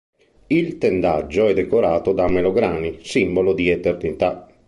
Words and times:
Il 0.47 0.79
tendaggio 0.79 1.45
è 1.47 1.53
decorato 1.53 2.11
da 2.11 2.27
melograni, 2.27 2.97
simbolo 3.05 3.53
di 3.53 3.69
eternità. 3.69 4.47